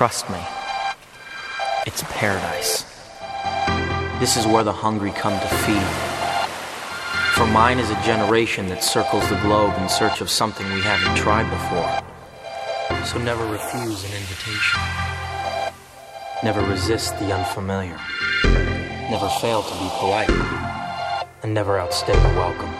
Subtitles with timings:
[0.00, 0.38] Trust me,
[1.86, 2.84] it's paradise.
[4.18, 5.90] This is where the hungry come to feed.
[7.34, 11.14] For mine is a generation that circles the globe in search of something we haven't
[11.18, 13.04] tried before.
[13.04, 14.80] So never refuse an invitation.
[16.42, 18.00] Never resist the unfamiliar.
[19.10, 20.30] Never fail to be polite.
[21.42, 22.72] And never outstay a welcome.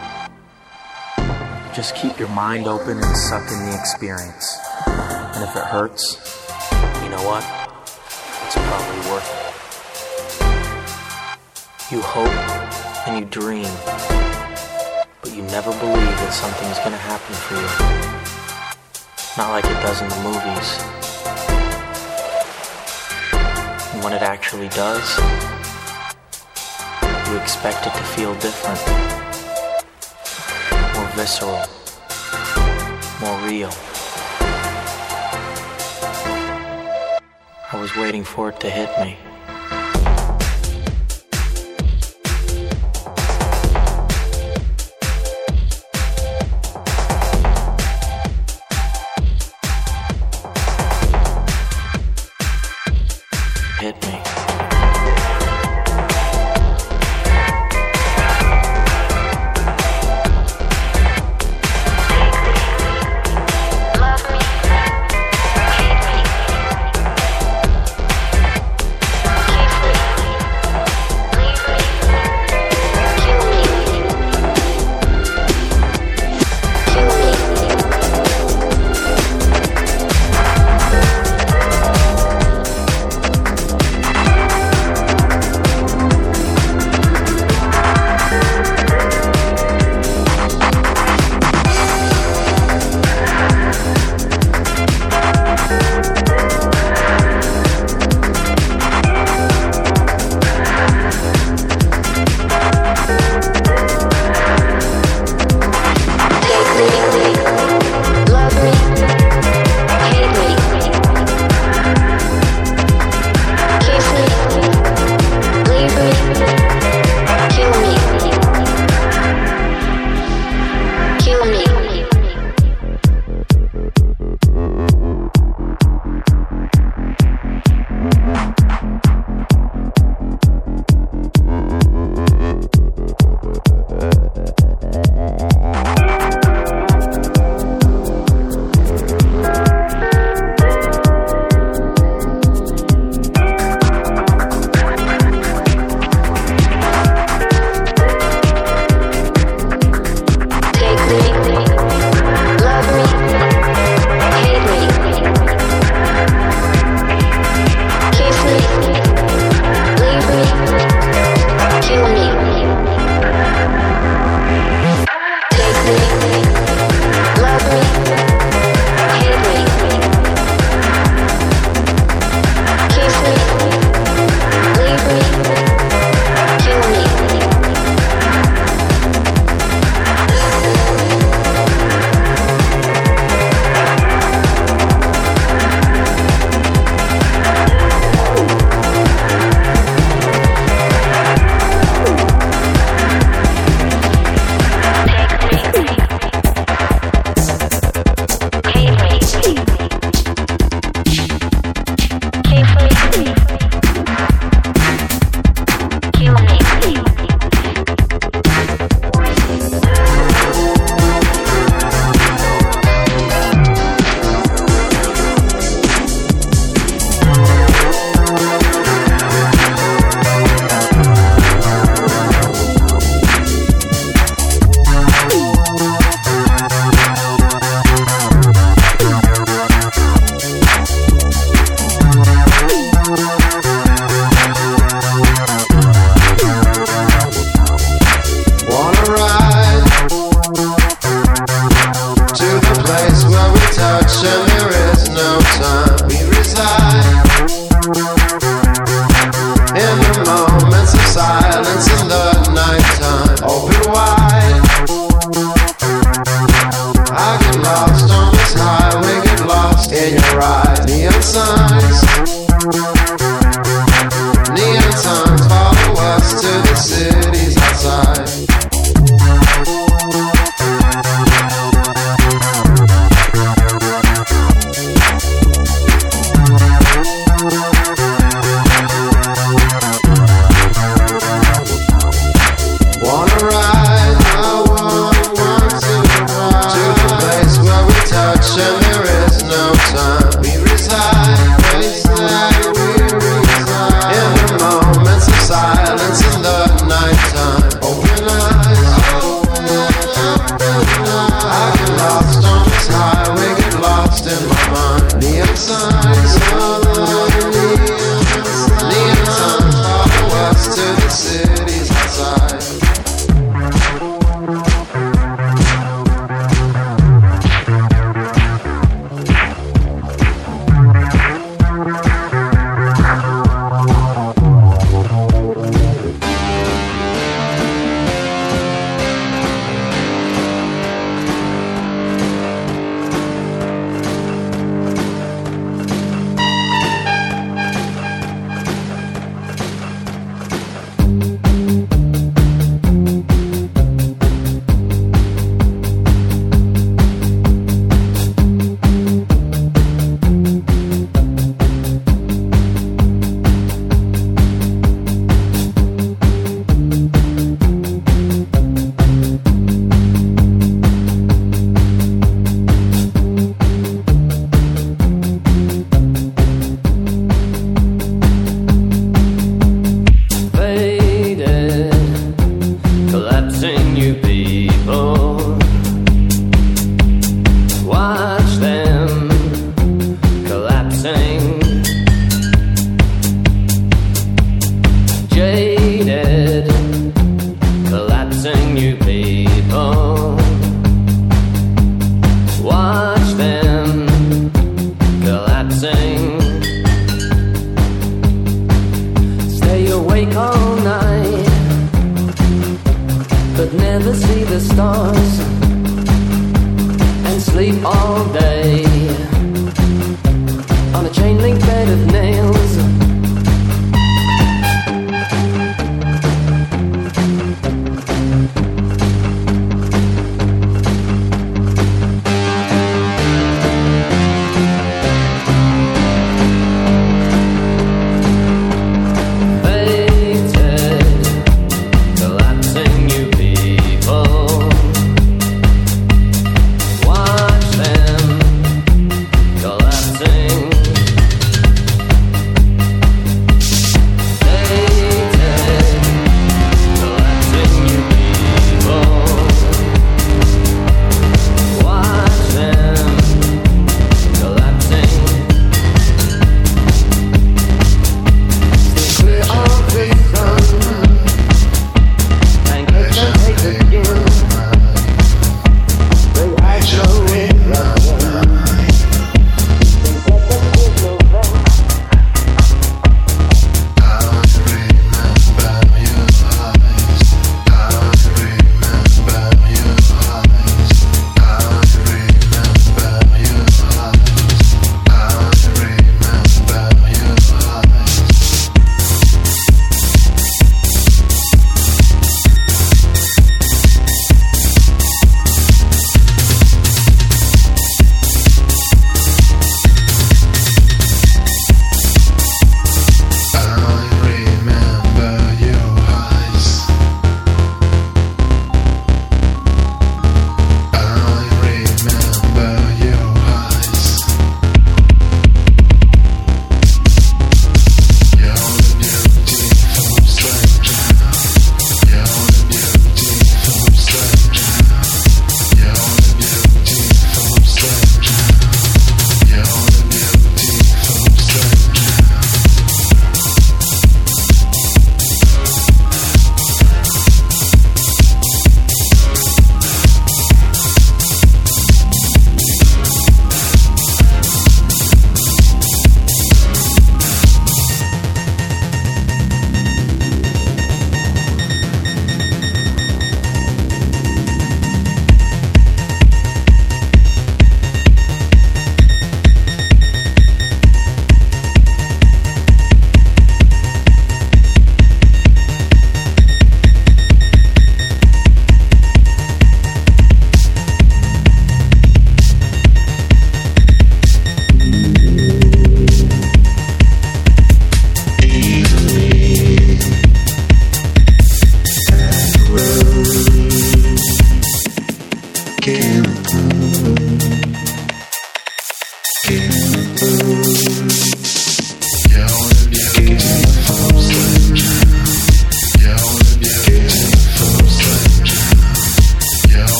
[1.74, 4.58] Just keep your mind open and suck in the experience.
[4.86, 6.39] And if it hurts,
[7.30, 7.46] what?
[8.44, 9.38] It's probably worth it.
[11.92, 12.34] You hope
[13.06, 13.70] and you dream,
[15.22, 17.70] but you never believe that something's gonna happen for you.
[19.38, 20.68] Not like it does in the movies.
[23.94, 25.06] And when it actually does,
[27.28, 28.80] you expect it to feel different,
[30.96, 31.62] more visceral,
[33.20, 33.70] more real.
[37.90, 39.29] Was waiting for it to hit me.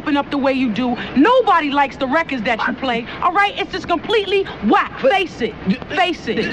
[0.00, 0.96] open up the way you do.
[1.14, 3.06] Nobody likes the records that you play.
[3.20, 4.92] All right, it's just completely whack.
[5.02, 5.54] But face it.
[5.90, 6.46] Face it.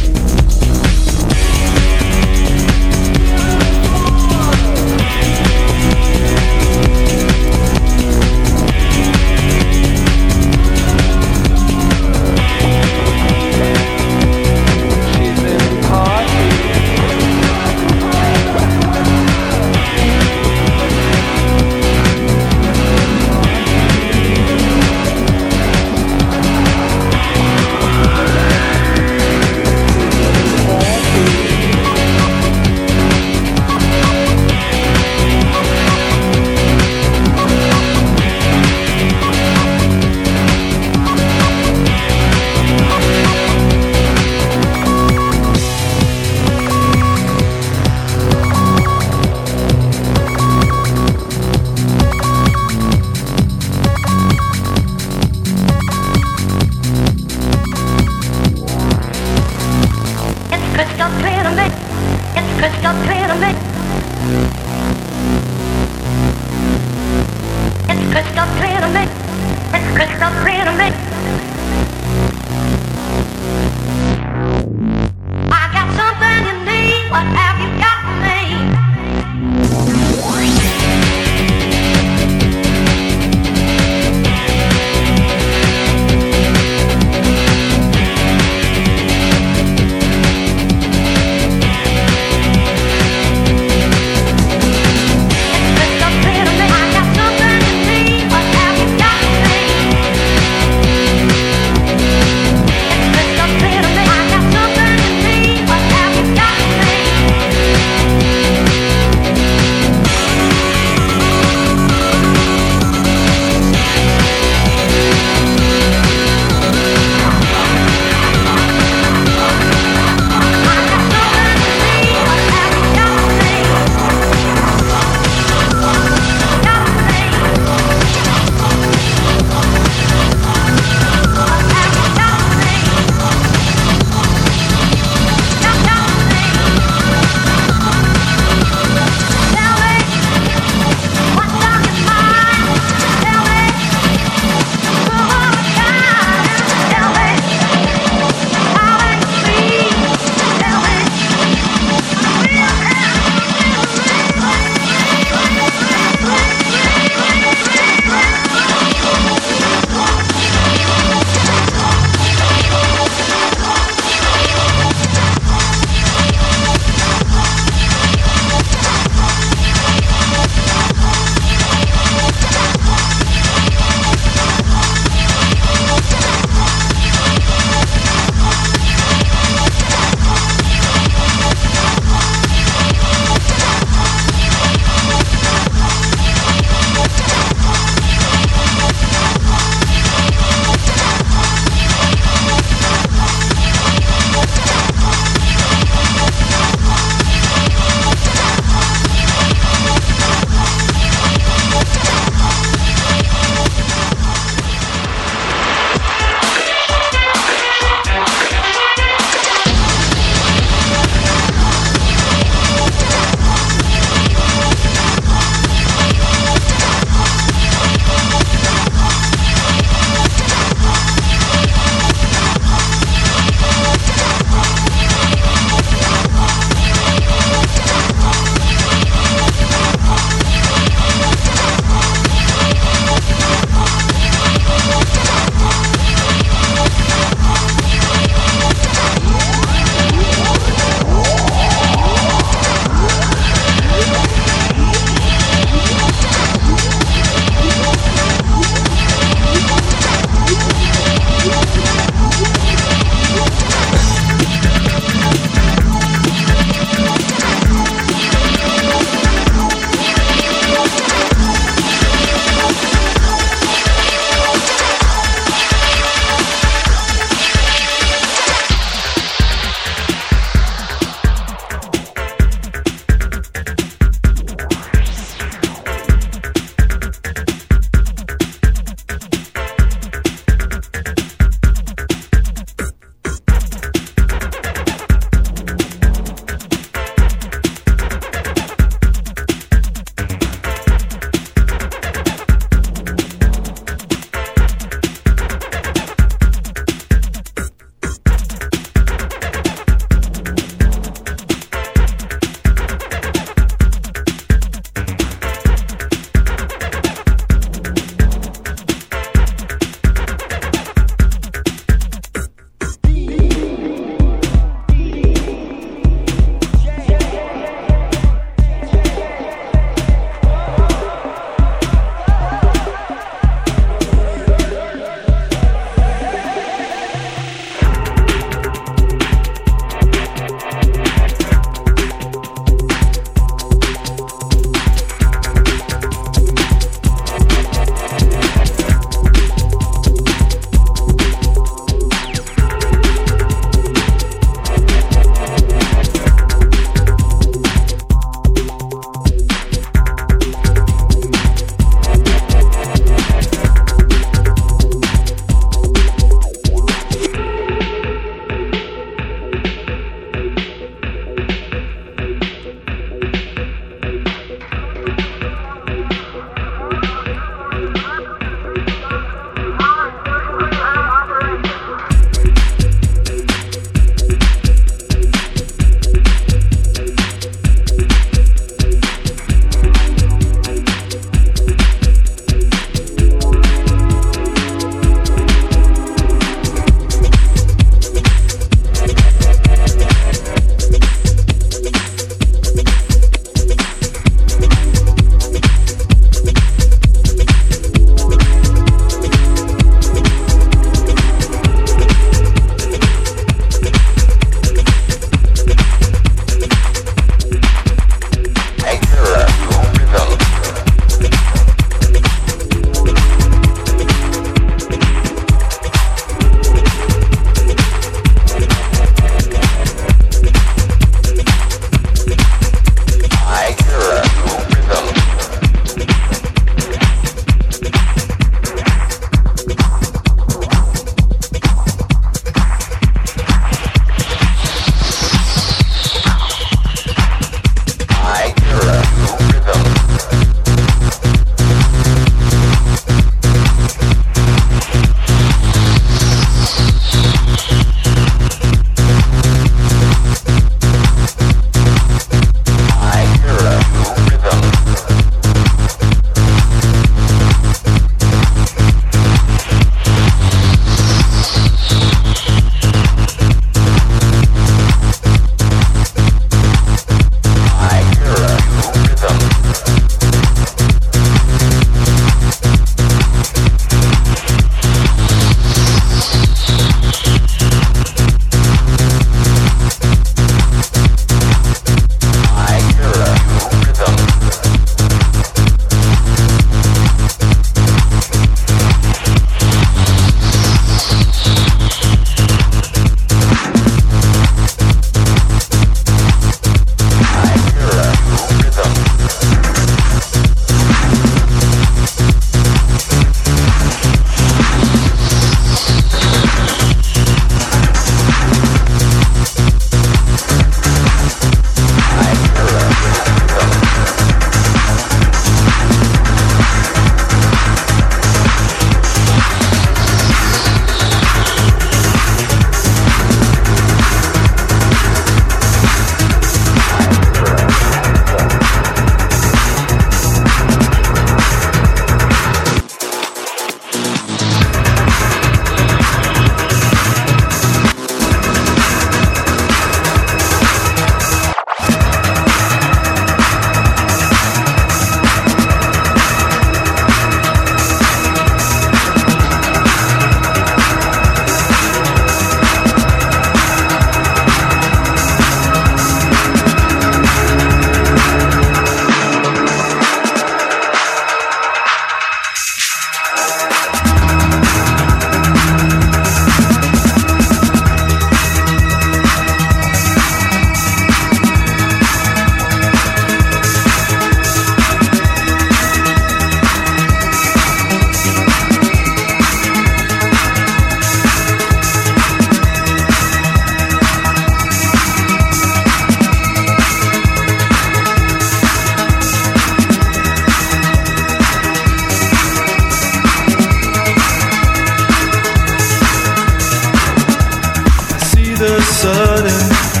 [598.61, 600.00] The sudden